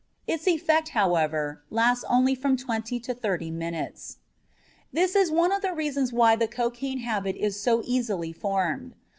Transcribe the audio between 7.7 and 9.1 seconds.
easily formed.